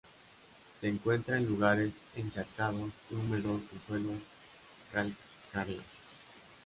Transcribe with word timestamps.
Se 0.79 0.87
encuentra 0.87 1.37
en 1.37 1.45
lugares 1.45 1.93
encharcados 2.15 2.89
y 3.11 3.13
húmedos 3.13 3.61
de 3.71 3.79
suelos 3.85 4.15
calcáreos. 4.91 5.83